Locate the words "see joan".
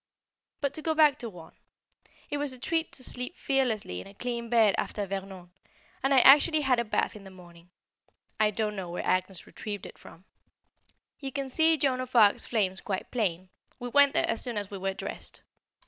11.49-12.01